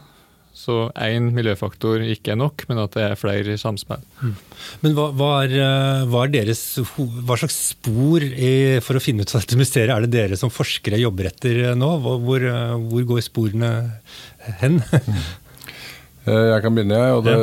Så 0.60 0.90
én 1.00 1.30
miljøfaktor 1.32 2.02
ikke 2.04 2.34
er 2.34 2.40
nok, 2.40 2.66
men 2.68 2.82
at 2.82 2.96
det 2.98 3.04
er 3.06 3.20
flere 3.20 3.54
i 3.56 3.60
samspill. 3.60 4.02
Mm. 4.20 4.34
Men 4.84 4.96
hva, 4.98 5.06
hva, 5.16 5.30
er, 5.46 5.54
eh, 5.56 6.02
hva, 6.12 6.26
er, 6.26 6.34
deres, 6.34 6.64
hva 6.98 7.38
slags 7.40 7.60
spor 7.72 8.26
i, 8.28 8.80
for 8.84 9.00
å 9.00 9.04
finne 9.04 9.24
ut 9.24 9.32
av 9.32 9.46
dette 9.46 9.60
mysteriet 9.60 9.94
er 9.96 10.04
det 10.04 10.12
dere 10.18 10.40
som 10.40 10.52
forskere 10.52 11.00
jobber 11.00 11.30
etter 11.32 11.62
eh, 11.70 11.78
nå? 11.80 11.94
Hvor, 12.04 12.44
eh, 12.44 12.74
hvor 12.92 13.08
går 13.14 13.24
sporene 13.24 13.72
hen? 14.60 14.82
Jeg 16.30 16.62
kan 16.62 16.76
begynne. 16.76 16.98
og 17.16 17.24
det, 17.26 17.38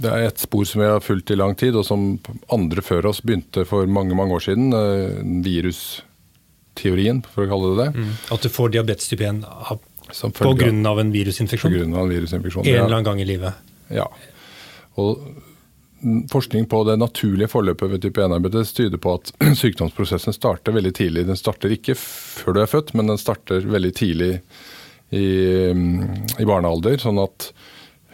det, 0.00 0.08
er 0.08 0.24
et 0.26 0.40
spor 0.40 0.64
som 0.66 0.80
vi 0.80 0.88
har 0.88 1.04
fulgt 1.04 1.30
i 1.30 1.36
lang 1.36 1.52
tid, 1.54 1.76
og 1.78 1.84
som 1.86 2.16
andre 2.50 2.82
før 2.82 3.12
oss 3.12 3.20
begynte 3.22 3.62
for 3.68 3.86
mange 3.86 4.16
mange 4.18 4.34
år 4.34 4.42
siden. 4.48 4.72
Virusteorien, 5.44 7.20
for 7.28 7.44
å 7.44 7.50
kalle 7.52 7.70
det 7.70 7.84
det. 7.84 7.90
Mm. 8.00 8.16
At 8.34 8.42
du 8.42 8.50
får 8.50 8.72
diabetes 8.74 9.12
type 9.12 9.28
1 9.28 9.44
på 10.08 10.54
grunn 10.58 10.86
av 10.86 11.00
en 11.00 11.12
virusinfeksjon? 11.14 11.72
På 11.72 11.78
grunn 11.78 11.94
av 11.94 12.06
en 12.06 12.14
virusinfeksjon, 12.14 12.66
En 12.66 12.74
eller 12.74 12.98
annen 12.98 13.06
gang 13.10 13.20
i 13.20 13.28
livet? 13.28 13.68
Ja. 13.92 14.08
Og 14.98 15.22
Forskning 16.30 16.68
på 16.70 16.84
det 16.86 16.94
naturlige 16.96 17.50
forløpet 17.50 17.90
ved 17.90 18.02
type 18.04 18.22
1-diabetes 18.22 18.70
tyder 18.76 19.00
på 19.02 19.16
at 19.18 19.32
sykdomsprosessen 19.60 20.34
starter 20.36 20.76
veldig 20.76 20.92
tidlig. 20.94 21.24
Den 21.26 21.38
starter 21.38 21.72
ikke 21.74 21.96
før 21.98 22.54
du 22.54 22.60
er 22.62 22.70
født, 22.70 22.92
men 22.94 23.10
den 23.10 23.18
starter 23.18 23.66
veldig 23.66 23.90
tidlig 23.98 24.28
i, 25.10 25.26
i 25.74 26.46
barnealder. 26.46 27.00
sånn 27.02 27.18
at 27.18 27.48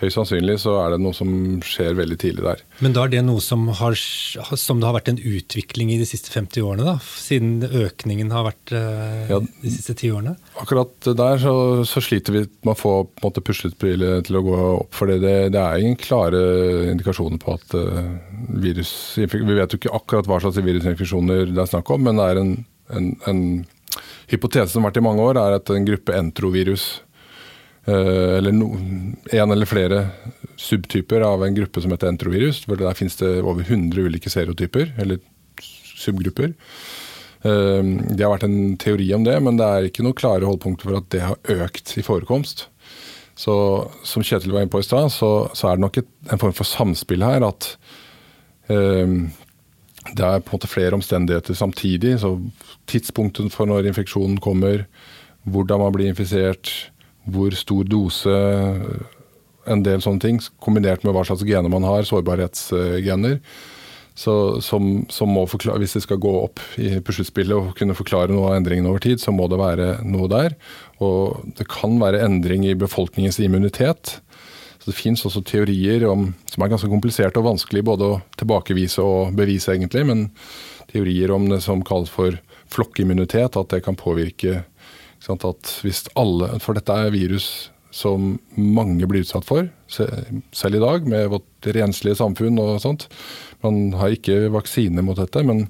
Høyst 0.05 0.19
sannsynlig 0.19 0.59
så 0.63 0.77
er 0.83 0.95
det 0.95 1.01
noe 1.03 1.17
som 1.17 1.31
skjer 1.65 1.97
veldig 1.99 2.19
tidlig 2.21 2.45
der. 2.45 2.63
Men 2.85 2.95
da 2.97 3.05
er 3.05 3.15
det 3.15 3.23
noe 3.27 3.43
som, 3.45 3.67
har, 3.81 3.97
som 3.97 4.81
det 4.81 4.89
har 4.89 4.97
vært 4.99 5.11
en 5.15 5.21
utvikling 5.21 5.95
i 5.95 5.99
de 6.01 6.09
siste 6.09 6.33
50 6.35 6.65
årene? 6.65 6.87
da, 6.87 6.97
Siden 7.01 7.65
økningen 7.65 8.35
har 8.35 8.47
vært 8.51 8.75
eh, 8.77 9.33
ja, 9.33 9.41
de 9.41 9.73
siste 9.73 9.97
ti 9.99 10.13
årene? 10.15 10.37
Akkurat 10.61 11.11
der 11.11 11.41
så, 11.43 11.57
så, 11.89 12.05
sliter 12.05 12.37
vi 12.37 12.45
med 12.67 12.75
å 12.75 12.79
få 12.79 12.95
måte 13.25 13.43
til 13.45 14.39
å 14.39 14.45
gå 14.45 14.61
opp. 14.75 14.93
For 14.95 15.11
det, 15.11 15.21
det, 15.55 15.61
er 15.61 15.81
ingen 15.81 15.99
klare 15.99 16.45
indikasjoner 16.93 17.41
på 17.43 17.57
at 17.57 17.75
uh, 17.79 18.05
virus 18.61 18.93
Vi 19.17 19.27
vet 19.27 19.73
jo 19.73 19.81
ikke 19.81 19.97
akkurat 19.97 20.29
hva 20.29 20.39
slags 20.43 20.61
virusinfeksjoner 20.61 21.49
det 21.51 21.65
er 21.65 21.71
snakk 21.71 21.91
om, 21.95 22.05
men 22.07 22.21
det 22.21 22.29
er 22.31 22.43
en 22.43 22.55
en, 22.89 23.17
en 23.27 23.65
hypotese 24.31 24.73
som 24.73 24.85
har 24.85 24.93
vært 24.93 25.03
i 25.03 25.07
mange 25.07 25.25
år, 25.25 25.41
er 25.41 25.59
at 25.59 25.73
en 25.73 25.87
gruppe 25.87 26.17
entrovirus, 26.19 26.87
eh, 27.87 28.39
eller 28.39 28.55
no, 28.57 28.71
en 29.33 29.51
eller 29.55 29.69
flere 29.69 30.09
subtyper 30.61 31.25
av 31.25 31.45
en 31.45 31.55
gruppe 31.57 31.83
som 31.83 31.93
heter 31.95 32.11
entrovirus, 32.11 32.65
hvor 32.69 32.79
der 32.81 32.99
finnes 32.99 33.17
det 33.21 33.31
over 33.43 33.65
100 33.65 34.09
ulike 34.09 34.31
serotyper, 34.33 34.93
eller 35.01 35.23
subgrupper. 35.95 36.53
Eh, 37.45 37.83
det 38.11 38.25
har 38.25 38.35
vært 38.35 38.47
en 38.49 38.77
teori 38.81 39.11
om 39.17 39.25
det, 39.27 39.37
men 39.45 39.59
det 39.61 39.67
er 39.69 39.89
ikke 39.89 40.07
noe 40.07 40.17
klare 40.19 40.49
holdpunkter 40.49 40.91
for 40.91 41.01
at 41.01 41.11
det 41.15 41.25
har 41.25 41.65
økt 41.67 41.97
i 41.99 42.07
forekomst. 42.07 42.69
Så 43.35 43.55
som 44.07 44.23
Kjetil 44.23 44.55
var 44.55 44.63
inne 44.63 44.73
på 44.73 44.83
i 44.83 44.87
stad, 44.87 45.11
så, 45.13 45.51
så, 45.59 45.69
er 45.69 45.79
det 45.79 45.85
nok 45.85 45.99
et, 45.99 46.11
en 46.31 46.41
form 46.41 46.55
for 46.55 46.69
samspill 46.69 47.25
her. 47.27 47.43
At 47.43 47.73
um, 48.71 49.33
det 50.13 50.23
er 50.23 50.45
på 50.45 50.53
en 50.53 50.59
måte 50.61 50.71
flere 50.71 50.95
omstendigheter 50.95 51.59
samtidig. 51.59 52.21
så 52.23 52.37
Tidspunktet 52.91 53.51
for 53.53 53.67
når 53.67 53.91
infeksjonen 53.91 54.39
kommer, 54.39 54.85
hvordan 55.43 55.83
man 55.83 55.97
blir 55.97 56.13
infisert, 56.13 56.71
hvor 57.25 57.55
stor 57.57 57.87
dose, 57.89 58.35
en 59.65 59.85
del 59.85 60.03
sånne 60.05 60.21
ting, 60.21 60.41
kombinert 60.63 61.05
med 61.05 61.15
hva 61.17 61.25
slags 61.27 61.45
gener 61.47 61.73
man 61.73 61.87
har, 61.89 62.05
sårbarhetsgener. 62.09 63.39
Så, 64.15 64.61
som, 64.63 65.07
som 65.11 65.35
forklare, 65.51 65.81
Hvis 65.83 65.97
det 65.97 66.05
skal 66.05 66.21
gå 66.23 66.31
opp 66.45 66.61
i 66.79 67.01
puslespillet 67.03 67.57
og 67.57 67.73
kunne 67.75 67.97
forklare 67.99 68.31
noe 68.31 68.53
av 68.53 68.61
endringen 68.61 68.87
over 68.87 69.03
tid, 69.03 69.19
så 69.19 69.35
må 69.35 69.49
det 69.51 69.59
være 69.59 69.89
noe 70.07 70.29
der. 70.31 70.55
Og 71.03 71.43
det 71.59 71.67
kan 71.67 71.99
være 71.99 72.23
endring 72.23 72.63
i 72.69 72.77
befolkningens 72.79 73.41
immunitet. 73.43 74.21
Så 74.79 74.93
Det 74.93 74.95
fins 75.01 75.25
også 75.27 75.43
teorier 75.43 76.07
om, 76.07 76.29
som 76.47 76.63
er 76.63 76.71
ganske 76.71 76.93
kompliserte 76.93 77.41
og 77.41 77.49
vanskelig 77.49 77.83
både 77.89 78.07
å 78.07 78.21
tilbakevise 78.39 79.03
og 79.03 79.35
bevise, 79.35 79.73
egentlig. 79.75 80.07
Men 80.07 80.29
teorier 80.93 81.33
om 81.35 81.49
det 81.51 81.63
som 81.65 81.83
kalles 81.83 82.13
for 82.13 82.39
flokkimmunitet, 82.71 83.57
at 83.57 83.71
det 83.73 83.83
kan 83.83 83.99
påvirke 83.99 84.63
at 85.33 85.71
hvis 85.85 86.05
alle, 86.21 86.59
For 86.61 86.77
dette 86.77 86.93
er 86.93 87.15
virus 87.15 87.71
som 87.95 88.35
mange 88.59 89.07
blir 89.07 89.23
utsatt 89.23 89.47
for, 89.47 89.69
selv 89.87 90.77
i 90.77 90.83
dag, 90.83 91.05
med 91.07 91.29
vårt 91.31 91.69
renslige 91.77 92.19
samfunn 92.19 92.59
og 92.59 92.81
sånt. 92.83 93.07
Man 93.63 93.95
har 94.01 94.11
ikke 94.17 94.51
vaksine 94.55 95.05
mot 95.07 95.21
dette, 95.21 95.45
men, 95.47 95.69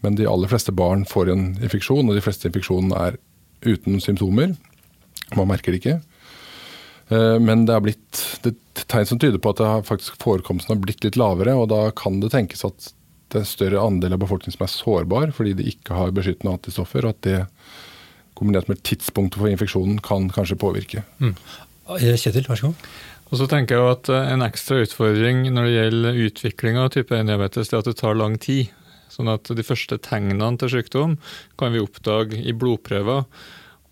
men, 0.00 0.16
de 0.16 0.26
aller 0.26 0.48
fleste 0.48 0.72
barn 0.72 1.04
får 1.08 1.28
en 1.34 1.44
infeksjon, 1.60 2.08
og 2.08 2.16
de 2.16 2.24
fleste 2.24 2.48
infeksjonene 2.48 3.02
er 3.10 3.18
uten 3.68 4.00
symptomer. 4.00 4.54
Man 5.36 5.50
merker 5.50 5.74
det 5.74 5.82
ikke. 5.82 5.98
Eh, 7.12 7.36
men 7.42 7.66
det 7.68 7.76
er 7.76 7.84
blitt 7.84 8.22
det 8.44 8.54
er 8.54 8.88
tegn 8.88 9.10
som 9.10 9.20
tyder 9.20 9.40
på 9.42 9.52
at 9.52 9.64
har 9.64 9.84
faktisk 9.84 10.16
forekomsten 10.22 10.72
har 10.72 10.80
blitt 10.82 11.04
litt 11.04 11.20
lavere, 11.20 11.56
og 11.56 11.68
da 11.72 11.88
kan 11.96 12.20
det 12.22 12.32
tenkes 12.32 12.64
at 12.68 12.92
det 13.28 13.42
er 13.42 13.44
en 13.44 13.50
større 13.50 13.84
andel 13.84 14.16
av 14.16 14.22
befolkningen 14.22 14.56
som 14.56 14.64
er 14.64 14.72
sårbar 14.72 15.32
fordi 15.36 15.52
de 15.58 15.68
ikke 15.68 15.96
har 15.96 16.14
beskyttende 16.16 16.54
antistoffer, 16.56 17.04
og 17.04 17.16
at 17.16 17.24
det 17.26 17.38
kombinert 18.38 18.70
med 18.70 18.82
tidspunktet 18.86 19.40
for 19.40 19.50
infeksjonen 19.50 20.00
kan 20.04 20.30
kanskje 20.34 20.58
påvirke. 20.60 21.04
Mm. 21.22 21.34
Eh, 21.98 22.16
Kjetil, 22.16 22.46
vær 22.48 22.60
så 22.60 22.70
god. 22.70 22.88
Og 23.28 23.40
så 23.40 23.46
tenker 23.50 23.76
jeg 23.76 23.92
at 23.92 24.10
eh, 24.12 24.32
En 24.32 24.44
ekstra 24.46 24.82
utfordring 24.84 25.44
når 25.52 25.68
det 25.68 25.76
gjelder 25.76 26.20
utvikling 26.28 26.80
av 26.80 26.92
type 26.94 27.14
1-diabetes, 27.14 27.72
er 27.72 27.82
at 27.82 27.90
det 27.90 27.98
tar 28.00 28.18
lang 28.18 28.38
tid. 28.40 28.72
Sånn 29.12 29.30
at 29.32 29.48
De 29.56 29.64
første 29.64 29.98
tegnene 30.04 30.52
til 30.60 30.72
sykdom 30.78 31.16
kan 31.60 31.74
vi 31.74 31.82
oppdage 31.82 32.38
i 32.38 32.54
blodprøver 32.56 33.24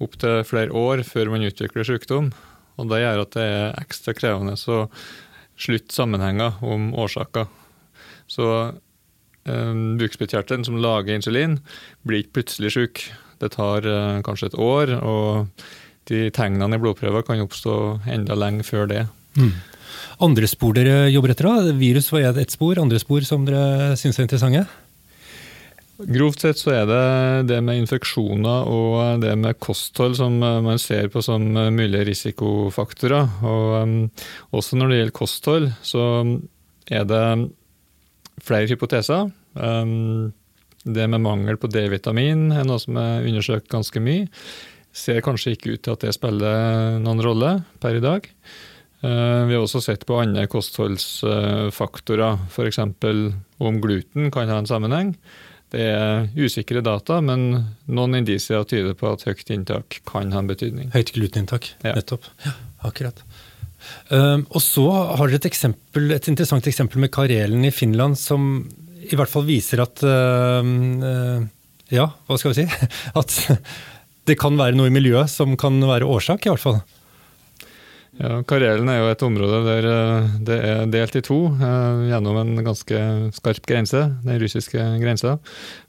opptil 0.04 0.42
flere 0.44 0.74
år 0.76 1.02
før 1.08 1.32
man 1.32 1.46
utvikler 1.46 1.86
sykdom. 1.88 2.32
Og 2.76 2.90
Det 2.90 3.00
gjør 3.00 3.22
at 3.24 3.36
det 3.36 3.44
er 3.44 3.78
ekstra 3.80 4.12
krevende 4.16 4.56
å 4.56 4.80
slutte 5.56 5.96
sammenhenger 5.96 6.58
om 6.64 6.90
årsaker. 6.92 7.48
Så 8.28 8.48
eh, 9.48 9.72
bukspyttkjertelen 10.00 10.66
som 10.68 10.80
lager 10.82 11.16
insulin, 11.16 11.60
blir 12.04 12.24
ikke 12.24 12.40
plutselig 12.40 12.74
syk. 12.76 13.06
Det 13.42 13.52
tar 13.56 13.86
uh, 13.86 14.22
kanskje 14.26 14.50
et 14.52 14.58
år, 14.58 14.94
og 15.00 15.66
de 16.10 16.26
tegnene 16.34 16.78
i 16.78 16.80
blodprøver 16.80 17.24
kan 17.26 17.42
oppstå 17.42 17.76
enda 18.12 18.36
lenge 18.38 18.66
før 18.66 18.88
det. 18.90 19.06
Mm. 19.36 19.52
Andre 20.24 20.48
spor 20.48 20.76
dere 20.76 21.10
jobber 21.12 21.34
etter? 21.34 21.48
da? 21.48 21.76
Virus 21.76 22.08
var 22.12 22.38
ett 22.40 22.54
spor. 22.54 22.78
Andre 22.80 23.00
spor 23.02 23.26
som 23.26 23.44
dere 23.44 23.96
syns 24.00 24.18
er 24.18 24.28
interessante? 24.28 24.64
Grovt 25.96 26.42
sett 26.44 26.60
så 26.60 26.74
er 26.76 26.88
det 26.88 27.04
det 27.48 27.58
med 27.64 27.78
infeksjoner 27.80 28.68
og 28.68 29.22
det 29.22 29.32
med 29.40 29.56
kosthold 29.64 30.18
som 30.18 30.34
man 30.40 30.80
ser 30.80 31.08
på 31.12 31.22
som 31.24 31.44
mulige 31.72 32.04
risikofaktorer. 32.10 33.30
Og 33.48 33.76
um, 33.80 33.94
også 34.56 34.76
når 34.76 34.92
det 34.92 34.98
gjelder 35.00 35.16
kosthold, 35.16 35.70
så 35.80 36.02
er 36.92 37.08
det 37.08 37.24
flere 38.44 38.68
hypoteser. 38.68 39.32
Det 40.86 41.08
med 41.10 41.24
mangel 41.24 41.58
på 41.58 41.70
D-vitamin 41.72 42.52
er 42.54 42.66
noe 42.66 42.78
som 42.82 42.98
er 43.00 43.26
undersøkt 43.26 43.68
ganske 43.72 44.02
mye. 44.02 44.28
Ser 44.96 45.18
kanskje 45.24 45.56
ikke 45.56 45.74
ut 45.74 45.82
til 45.84 45.96
at 45.96 46.06
det 46.06 46.14
spiller 46.14 47.00
noen 47.02 47.22
rolle 47.24 47.50
per 47.82 47.98
i 47.98 48.04
dag. 48.04 48.28
Eh, 49.04 49.42
vi 49.48 49.56
har 49.56 49.64
også 49.64 49.82
sett 49.84 50.06
på 50.08 50.20
andre 50.22 50.46
kostholdsfaktorer, 50.50 52.46
f.eks. 52.48 52.80
om 52.80 53.82
gluten 53.82 54.30
kan 54.32 54.52
ha 54.52 54.60
en 54.62 54.70
sammenheng. 54.70 55.12
Det 55.74 55.82
er 55.90 56.28
usikre 56.38 56.80
data, 56.86 57.18
men 57.24 57.48
noen 57.90 58.20
indisier 58.20 58.62
tyder 58.70 58.94
på 58.96 59.10
at 59.10 59.26
høyt 59.26 59.50
inntak 59.52 60.00
kan 60.08 60.30
ha 60.32 60.44
en 60.44 60.50
betydning. 60.50 60.92
Høyt 60.94 61.12
gluteninntak, 61.16 61.72
ja. 61.82 61.96
nettopp. 61.98 62.30
Ja, 62.46 62.54
akkurat. 62.86 63.24
Uh, 64.10 64.40
og 64.48 64.62
så 64.64 64.86
har 64.88 65.28
dere 65.28 65.40
et, 65.42 65.48
eksempel, 65.50 66.08
et 66.14 66.30
interessant 66.30 66.66
eksempel 66.70 67.02
med 67.02 67.12
Karelen 67.14 67.66
i 67.66 67.74
Finland, 67.74 68.16
som 68.18 68.64
i 69.06 69.18
hvert 69.18 69.30
fall 69.32 69.46
viser 69.46 69.82
at 69.84 70.02
uh, 70.06 70.60
uh, 70.62 71.46
Ja, 71.92 72.10
hva 72.26 72.38
skal 72.40 72.52
vi 72.52 72.64
si? 72.64 72.88
At 73.20 73.36
det 74.26 74.38
kan 74.40 74.58
være 74.58 74.74
noe 74.74 74.90
i 74.90 74.94
miljøet 74.94 75.30
som 75.30 75.54
kan 75.60 75.78
være 75.86 76.08
årsak, 76.10 76.46
i 76.46 76.50
hvert 76.50 76.62
fall. 76.62 76.80
Ja, 78.16 78.38
Karelen 78.48 78.88
er 78.88 79.02
jo 79.02 79.08
et 79.12 79.22
område 79.26 79.58
der 79.66 79.86
eh, 79.90 80.28
det 80.48 80.56
er 80.64 80.86
delt 80.88 81.18
i 81.18 81.22
to 81.24 81.36
eh, 81.52 82.06
gjennom 82.08 82.38
en 82.40 82.62
ganske 82.64 83.00
skarp 83.36 83.66
grense, 83.68 84.00
den 84.24 84.40
russiske 84.40 84.84
grensa. 85.02 85.36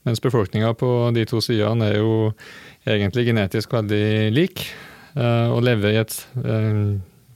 Mens 0.07 0.23
befolkninga 0.23 0.73
på 0.75 0.89
de 1.15 1.23
to 1.29 1.39
sidene 1.43 1.87
er 1.87 2.01
jo 2.01 2.33
egentlig 2.83 3.29
genetisk 3.29 3.77
veldig 3.77 4.33
lik. 4.35 4.65
Eh, 5.15 5.47
og 5.53 5.63
lever 5.63 5.95
i 5.95 6.01
et, 6.01 6.17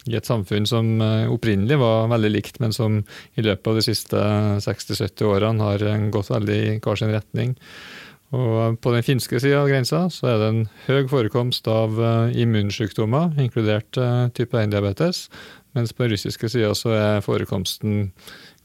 i 0.10 0.16
et 0.18 0.26
samfunn 0.26 0.66
som 0.66 1.02
opprinnelig 1.30 1.78
var 1.78 2.08
veldig 2.10 2.32
likt, 2.32 2.60
men 2.64 2.74
som 2.74 3.02
i 3.38 3.46
løpet 3.46 3.68
av 3.70 3.78
de 3.78 3.84
siste 3.86 4.22
60-70 4.66 5.28
årene 5.30 5.68
har 5.68 5.84
gått 6.14 6.32
veldig 6.34 6.58
i 6.58 6.78
hver 6.82 6.98
sin 6.98 7.14
retning. 7.14 7.54
Og 8.34 8.80
på 8.82 8.94
den 8.96 9.06
finske 9.06 9.42
sida 9.44 9.60
av 9.60 9.70
grensa 9.70 10.06
så 10.10 10.30
er 10.32 10.38
det 10.40 10.50
en 10.50 10.62
høy 10.88 11.10
forekomst 11.12 11.68
av 11.70 12.00
immunsykdommer, 12.34 13.36
inkludert 13.44 14.00
type 14.38 14.58
1-diabetes. 14.58 15.28
Mens 15.78 15.94
på 15.94 16.04
den 16.04 16.16
russiske 16.16 16.50
sida 16.52 16.74
så 16.76 16.96
er 16.96 17.26
forekomsten 17.26 18.10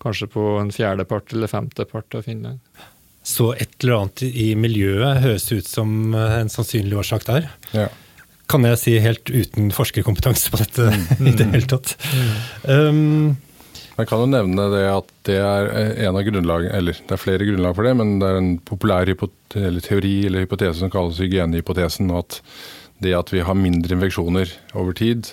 kanskje 0.02 0.28
på 0.32 0.44
en 0.60 0.72
fjerdepart 0.74 1.34
eller 1.34 1.50
femtepart 1.50 2.18
av 2.18 2.26
Finland. 2.26 2.60
Så 3.26 3.52
et 3.58 3.72
eller 3.82 4.00
annet 4.00 4.22
i 4.26 4.50
miljøet 4.58 5.22
høres 5.24 5.48
ut 5.50 5.66
som 5.66 6.14
eh, 6.14 6.40
en 6.42 6.50
sannsynlig 6.52 6.98
årsak 7.00 7.26
der? 7.26 7.48
Ja. 7.74 7.88
Kan 8.50 8.66
jeg 8.68 8.78
si 8.78 8.94
helt 9.02 9.26
uten 9.32 9.72
forskerkompetanse 9.74 10.52
på 10.52 10.60
dette 10.62 10.86
mm. 10.92 11.26
i 11.30 11.34
det 11.34 11.50
hele 11.50 11.68
tatt. 11.70 11.96
Mm. 12.12 12.30
Um, 12.70 13.82
man 13.96 14.08
kan 14.08 14.20
jo 14.20 14.28
nevne 14.28 14.66
det 14.74 14.84
at 14.92 15.12
det 15.24 15.36
er 15.40 15.70
en 16.06 16.18
av 16.18 16.24
grunnlag, 16.26 16.66
eller 16.78 16.98
det 17.00 17.14
er 17.16 17.20
flere 17.20 17.46
grunnlag 17.48 17.76
for 17.78 17.88
det, 17.88 17.94
men 17.96 18.18
det 18.20 18.28
er 18.28 18.40
en 18.42 18.50
populær 18.60 19.08
eller 19.08 19.80
teori 19.84 20.16
eller 20.28 20.44
hypotese 20.44 20.82
som 20.82 20.92
kalles 20.92 21.20
hygienehypotesen. 21.22 22.10
og 22.12 22.26
at 22.26 22.40
det 23.02 23.16
at 23.16 23.32
vi 23.32 23.42
har 23.44 23.56
mindre 23.58 23.96
infeksjoner 23.96 24.52
over 24.74 24.96
tid, 24.96 25.28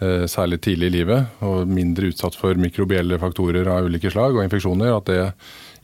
eh, 0.00 0.26
særlig 0.28 0.60
tidlig 0.60 0.90
i 0.90 0.96
livet, 0.98 1.26
og 1.40 1.68
mindre 1.68 2.10
utsatt 2.12 2.36
for 2.36 2.58
mikrobielle 2.58 3.18
faktorer 3.20 3.68
av 3.68 3.88
ulike 3.88 4.12
slag 4.12 4.36
og 4.36 4.44
infeksjoner, 4.44 4.92
at 4.96 5.08
det 5.08 5.22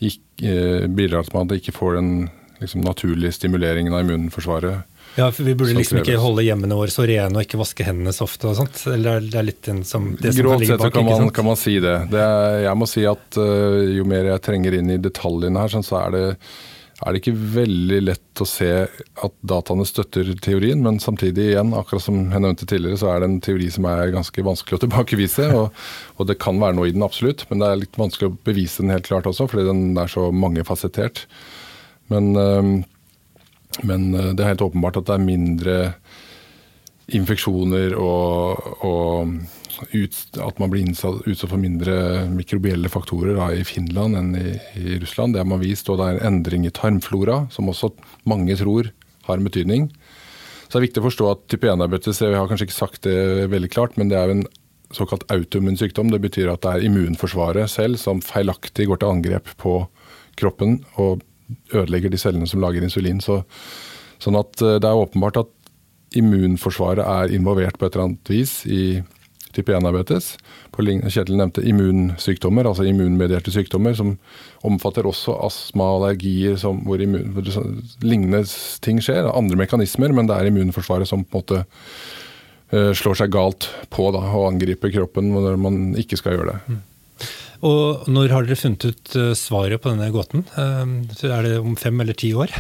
eh, 0.05 0.87
bidrar 0.89 1.25
til 1.25 1.33
at 1.33 1.39
man 1.39 1.57
ikke 1.57 1.77
får 1.77 1.97
den 1.97 2.13
liksom, 2.61 2.85
naturlige 2.85 3.33
stimuleringen 3.33 3.95
av 3.95 4.05
immunforsvaret 4.05 4.85
ja, 5.19 5.33
for 5.33 5.43
Vi 5.43 5.55
burde 5.59 5.75
liksom 5.75 5.99
ikke 5.99 6.15
holde 6.23 6.45
hjemmene 6.47 6.77
våre 6.79 6.93
så 6.95 7.03
rene 7.09 7.41
og 7.41 7.43
ikke 7.43 7.59
vaske 7.59 7.83
hendene 7.87 8.13
så 8.15 8.29
ofte. 8.29 8.47
og 8.53 8.59
sånt. 8.61 8.85
Eller 8.93 9.25
det 9.25 9.41
er 9.41 9.47
litt 9.49 9.61
den 9.67 9.83
som, 9.87 10.13
det 10.15 10.31
som 10.31 10.45
Grovt 10.45 10.67
sett 10.69 10.85
kan 10.95 11.07
man, 11.09 11.31
kan 11.35 11.49
man, 11.49 11.59
si 11.59 11.79
det. 11.83 11.97
det 12.13 12.23
er, 12.23 12.59
jeg 12.69 12.79
må 12.79 12.87
si 12.87 13.03
at 13.09 13.39
uh, 13.41 13.83
jo 13.97 14.07
mer 14.07 14.31
jeg 14.31 14.45
trenger 14.47 14.77
inn 14.79 14.93
i 14.95 14.99
detaljene 15.03 15.65
her, 15.65 15.73
sånn, 15.73 15.87
så 15.87 15.97
er 16.05 16.15
det, 16.15 16.23
er 17.03 17.17
det 17.17 17.23
ikke 17.23 17.35
veldig 17.57 17.99
lett 18.05 18.43
å 18.45 18.47
se 18.47 18.69
at 18.87 19.35
dataene 19.51 19.87
støtter 19.91 20.31
teorien, 20.45 20.85
men 20.85 21.01
samtidig 21.03 21.49
igjen, 21.49 21.73
akkurat 21.75 22.05
som 22.05 22.21
jeg 22.21 22.45
nevnte 22.45 22.69
tidligere, 22.71 23.01
så 23.01 23.11
er 23.11 23.25
det 23.25 23.31
en 23.33 23.41
teori 23.49 23.67
som 23.75 23.89
er 23.91 24.13
ganske 24.15 24.45
vanskelig 24.47 24.79
å 24.79 24.83
tilbakevise. 24.85 25.49
Og, 25.59 25.83
og 26.15 26.31
det 26.31 26.39
kan 26.45 26.63
være 26.63 26.79
noe 26.79 26.93
i 26.93 26.95
den, 26.95 27.03
absolutt, 27.07 27.43
men 27.51 27.65
det 27.65 27.73
er 27.73 27.83
litt 27.83 27.99
vanskelig 27.99 28.31
å 28.31 28.39
bevise 28.47 28.87
den 28.87 28.95
helt 28.95 29.11
klart 29.11 29.27
også, 29.27 29.49
fordi 29.51 29.67
den 29.67 29.99
er 29.99 30.15
så 30.15 30.29
mangefasettert. 30.31 31.25
Men 32.15 32.31
uh, 32.39 32.71
men 33.87 34.11
eh, 34.15 34.33
det 34.35 34.45
er 34.45 34.55
helt 34.55 34.67
åpenbart 34.67 35.01
at 35.01 35.09
det 35.11 35.17
er 35.17 35.29
mindre 35.29 35.77
infeksjoner 37.09 37.95
og, 37.97 38.67
og 38.85 39.33
ut, 39.95 40.17
at 40.43 40.61
man 40.61 40.73
blir 40.73 40.85
innsatt, 40.85 41.23
utsatt 41.25 41.53
for 41.53 41.61
mindre 41.61 42.27
mikrobielle 42.33 42.91
faktorer 42.93 43.39
da, 43.39 43.49
i 43.55 43.65
Finland 43.67 44.19
enn 44.19 44.33
i, 44.37 44.55
i, 44.77 44.99
Russland. 45.01 45.35
Det 45.35 45.43
har 45.43 45.49
man 45.49 45.63
vist. 45.63 45.89
Og 45.89 46.01
det 46.01 46.09
er 46.09 46.19
en 46.19 46.35
endring 46.35 46.67
i 46.67 46.75
tarmflora, 46.75 47.45
som 47.55 47.71
også 47.71 47.93
mange 48.29 48.57
tror 48.61 48.91
har 49.29 49.39
en 49.39 49.47
betydning. 49.47 49.89
Så 50.67 50.77
det 50.77 50.81
er 50.81 50.87
viktig 50.89 51.03
å 51.03 51.09
forstå 51.09 51.29
at 51.31 51.45
type 51.49 51.69
1-diabetes 51.71 52.21
Jeg 52.21 52.37
har 52.37 52.49
kanskje 52.51 52.69
ikke 52.69 52.77
sagt 52.77 53.07
det 53.07 53.49
veldig 53.53 53.71
klart, 53.73 53.97
men 53.97 54.11
det 54.11 54.19
er 54.19 54.29
jo 54.29 54.41
en 54.41 54.49
såkalt 54.93 55.25
autoimmun 55.33 55.79
sykdom. 55.81 56.11
Det 56.13 56.21
betyr 56.25 56.51
at 56.53 56.65
det 56.65 56.75
er 56.75 56.89
immunforsvaret 56.89 57.73
selv 57.73 58.01
som 58.01 58.21
feilaktig 58.25 58.89
går 58.91 59.01
til 59.01 59.15
angrep 59.15 59.55
på 59.61 59.81
kroppen 60.39 60.79
og 61.01 61.25
ødelegger 61.73 62.13
de 62.13 62.21
cellene 62.21 62.49
som 62.49 62.63
lager 62.63 62.85
insulin. 62.85 63.23
Så, 63.25 63.43
sånn 64.23 64.39
at 64.39 64.63
eh, 64.65 64.81
det 64.83 64.89
er 64.89 65.05
åpenbart 65.05 65.41
at 65.45 65.55
immunforsvaret 66.17 67.05
er 67.05 67.37
involvert 67.37 67.79
på 67.79 67.87
et 67.87 67.95
eller 67.95 68.09
annet 68.09 68.33
vis 68.33 68.63
i 68.67 69.01
type 69.57 69.73
1-diabetes. 69.75 70.33
Kjetil 70.79 71.39
nevnte 71.39 71.65
immunsykdommer, 71.67 72.69
altså 72.69 72.87
immunmedierte 72.87 73.53
sykdommer, 73.53 73.97
som 73.99 74.15
omfatter 74.67 75.09
også 75.09 75.35
astma 75.47 75.89
og 75.89 76.03
allergier 76.03 76.59
som, 76.61 76.83
hvor, 76.87 77.03
immun, 77.03 77.33
hvor 77.35 77.49
lignende 78.05 78.45
ting 78.85 79.03
skjer. 79.03 79.31
Andre 79.33 79.59
mekanismer, 79.65 80.15
men 80.15 80.31
det 80.31 80.37
er 80.37 80.51
immunforsvaret 80.51 81.11
som 81.11 81.25
på 81.25 81.41
en 81.41 81.43
måte 81.43 81.63
uh, 81.65 82.93
slår 82.97 83.23
seg 83.23 83.35
galt 83.35 83.71
på 83.95 84.11
da, 84.15 84.23
og 84.37 84.53
angriper 84.53 84.95
kroppen 84.95 85.33
når 85.35 85.59
man 85.61 85.83
ikke 85.99 86.21
skal 86.21 86.39
gjøre 86.39 86.55
det. 86.55 86.79
Og 87.67 88.07
når 88.11 88.33
har 88.35 88.47
dere 88.47 88.59
funnet 88.59 88.87
ut 88.87 89.15
uh, 89.19 89.33
svaret 89.39 89.83
på 89.83 89.91
denne 89.91 90.11
gåten? 90.15 90.45
Uh, 90.55 91.09
er 91.27 91.47
det 91.47 91.57
om 91.59 91.75
fem 91.79 91.99
eller 92.05 92.15
ti 92.19 92.31
år? 92.39 92.53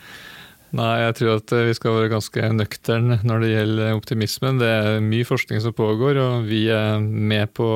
Nei, 0.78 0.92
jeg 1.04 1.16
tror 1.20 1.32
at 1.36 1.54
vi 1.68 1.76
skal 1.78 1.98
være 1.98 2.12
ganske 2.16 2.50
nøkterne 2.58 3.20
når 3.22 3.44
det 3.44 3.52
gjelder 3.52 3.94
optimismen. 3.96 4.60
Det 4.62 4.72
er 4.72 5.04
mye 5.04 5.28
forskning 5.28 5.62
som 5.62 5.76
pågår, 5.76 6.18
og 6.20 6.50
vi 6.50 6.66
er 6.74 6.98
med 7.00 7.54
på 7.56 7.68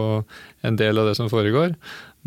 en 0.66 0.80
del 0.80 1.00
av 1.00 1.10
det 1.10 1.16
som 1.20 1.30
foregår. 1.32 1.76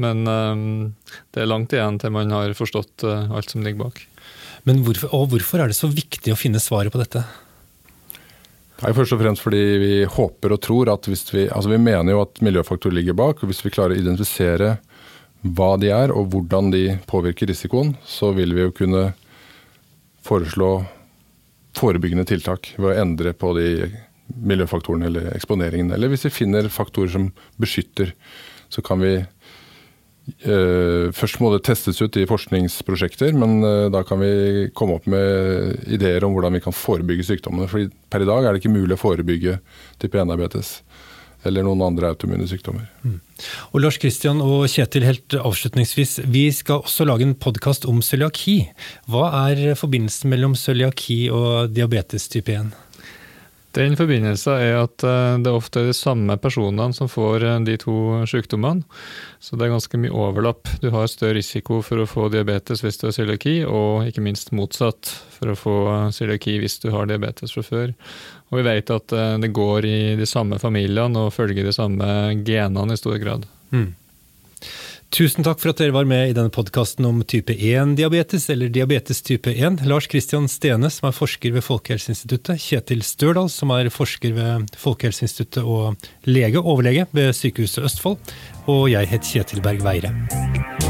Men 0.02 0.24
det 0.26 1.44
er 1.44 1.46
langt 1.46 1.76
igjen 1.76 2.00
til 2.02 2.16
man 2.16 2.32
har 2.34 2.56
forstått 2.58 3.04
alt 3.06 3.52
som 3.54 3.62
ligger 3.62 3.84
bak. 3.84 4.00
Men 4.66 4.82
hvorfor, 4.88 5.12
og 5.14 5.28
hvorfor 5.36 5.62
er 5.62 5.70
det 5.70 5.78
så 5.78 5.92
viktig 5.92 6.34
å 6.34 6.40
finne 6.40 6.64
svaret 6.64 6.96
på 6.96 7.02
dette? 7.02 7.22
Er 8.84 8.96
først 8.96 9.16
og 9.16 9.22
fremst 9.22 9.44
fordi 9.44 9.62
vi 9.80 9.94
håper 10.12 10.56
og 10.56 10.62
tror 10.64 10.92
at 10.92 11.08
hvis 11.08 11.24
vi 11.32 11.46
Altså 11.48 11.72
vi 11.72 11.80
mener 11.80 12.12
jo 12.12 12.24
at 12.26 12.42
miljøfaktorer 12.44 12.98
ligger 12.98 13.16
bak, 13.16 13.40
og 13.40 13.52
hvis 13.52 13.64
vi 13.64 13.72
klarer 13.72 13.96
å 13.96 14.02
identifisere 14.02 14.78
hva 15.44 15.74
de 15.80 15.90
er 15.92 16.12
og 16.16 16.32
hvordan 16.32 16.72
de 16.72 16.84
påvirker 17.08 17.50
risikoen, 17.52 17.94
så 18.08 18.32
vil 18.36 18.54
vi 18.56 18.64
jo 18.64 18.76
kunne 18.76 19.10
foreslå 20.24 20.72
forebyggende 21.76 22.26
tiltak 22.30 22.74
ved 22.78 22.92
å 22.94 23.00
endre 23.02 23.34
på 23.36 23.52
de 23.58 23.70
miljøfaktorene 24.34 25.10
eller 25.10 25.32
eksponeringen. 25.34 25.92
Eller 25.92 26.12
hvis 26.12 26.28
vi 26.30 26.38
finner 26.44 26.70
faktorer 26.72 27.12
som 27.12 27.28
beskytter, 27.60 28.14
så 28.72 28.84
kan 28.86 29.04
vi 29.04 29.18
først 30.24 31.42
må 31.44 31.50
det 31.52 31.66
testes 31.68 31.98
ut 32.00 32.16
i 32.16 32.28
forskningsprosjekter, 32.30 33.34
men 33.36 33.58
uh, 33.60 33.90
da 33.92 34.06
kan 34.08 34.22
vi 34.22 34.70
komme 34.76 34.96
opp 34.96 35.08
med 35.12 35.84
ideer 35.92 36.24
om 36.24 36.32
hvordan 36.36 36.56
vi 36.56 36.62
kan 36.64 36.76
forebygge 36.76 37.26
sykdommene. 37.28 37.68
Fordi 37.68 37.90
per 38.08 38.24
i 38.24 38.30
dag 38.30 38.46
er 38.46 38.54
det 38.54 38.64
ikke 38.64 38.72
mulig 38.72 38.96
å 38.96 39.02
forebygge 39.02 39.58
type 40.00 40.22
1-diabetes 40.22 40.78
eller 41.48 41.66
noen 41.66 41.82
andre 41.84 42.14
autoimmune 42.14 42.48
sykdommer. 42.48 42.88
Mm. 43.04 43.18
Og 43.74 43.84
Lars 43.84 44.00
Kristian 44.00 44.40
og 44.44 44.64
Kjetil, 44.72 45.04
helt 45.08 45.36
avslutningsvis. 45.36 46.22
Vi 46.32 46.46
skal 46.56 46.84
også 46.86 47.08
lage 47.08 47.28
en 47.28 47.36
podkast 47.36 47.88
om 47.90 48.00
cøliaki. 48.06 48.62
Hva 49.12 49.28
er 49.50 49.76
forbindelsen 49.80 50.32
mellom 50.32 50.56
cøliaki 50.60 51.26
og 51.36 51.76
diabetes 51.76 52.30
type 52.32 52.56
1? 52.56 52.72
Den 53.74 53.96
forbindelsen 53.98 54.54
er 54.54 54.76
at 54.84 55.04
eh, 55.08 55.36
det 55.42 55.50
ofte 55.50 55.82
er 55.82 55.88
de 55.90 55.96
samme 55.98 56.36
personene 56.42 56.94
som 56.94 57.10
får 57.10 57.46
eh, 57.48 57.56
de 57.66 57.78
to 57.82 57.96
sykdommene. 58.30 58.86
Så 59.42 59.58
det 59.58 59.66
er 59.66 59.74
ganske 59.74 59.98
mye 59.98 60.14
overlapp. 60.14 60.70
Du 60.84 60.92
har 60.94 61.10
større 61.10 61.40
risiko 61.40 61.82
for 61.86 62.04
å 62.04 62.10
få 62.10 62.28
diabetes 62.34 62.84
hvis 62.86 63.02
du 63.02 63.08
har 63.08 63.16
cøliaki, 63.18 63.56
og 63.66 64.06
ikke 64.10 64.26
minst 64.26 64.54
motsatt 64.54 65.10
for 65.34 65.54
å 65.54 65.58
få 65.58 65.76
cøliaki 66.14 66.60
hvis 66.62 66.78
du 66.86 66.92
har 66.94 67.10
diabetes 67.10 67.56
fra 67.56 67.66
før. 67.66 67.96
Og 68.52 68.60
vi 68.60 68.68
vet 68.70 68.94
at 68.94 69.18
eh, 69.18 69.36
det 69.42 69.54
går 69.58 69.90
i 69.90 69.98
de 70.22 70.30
samme 70.30 70.62
familiene 70.62 71.26
og 71.26 71.34
følger 71.34 71.66
de 71.66 71.74
samme 71.74 72.08
genene 72.46 72.94
i 72.94 73.02
stor 73.02 73.18
grad. 73.24 73.50
Mm. 73.74 73.90
Tusen 75.14 75.46
takk 75.46 75.60
for 75.62 75.70
at 75.70 75.78
dere 75.78 75.94
var 75.94 76.08
med 76.10 76.32
i 76.32 76.34
denne 76.34 76.50
podkasten 76.50 77.06
om 77.06 77.20
type 77.30 77.54
1-diabetes, 77.54 78.48
eller 78.50 78.72
diabetes 78.74 79.22
type 79.22 79.52
1. 79.54 79.84
Lars 79.86 80.08
Kristian 80.10 80.48
Stene, 80.50 80.90
som 80.90 81.06
er 81.12 81.14
forsker 81.14 81.54
ved 81.54 81.62
Folkehelseinstituttet. 81.68 82.58
Kjetil 82.64 83.06
Størdal, 83.06 83.52
som 83.54 83.70
er 83.76 83.92
forsker 83.94 84.34
ved 84.34 84.74
Folkehelseinstituttet 84.82 85.62
og 85.62 86.10
lege, 86.26 86.58
overlege 86.58 87.06
ved 87.14 87.30
Sykehuset 87.38 87.86
Østfold. 87.86 88.34
Og 88.66 88.88
jeg 88.96 89.14
heter 89.14 89.30
Kjetil 89.36 89.62
Berg 89.62 89.86
Veire. 89.86 90.83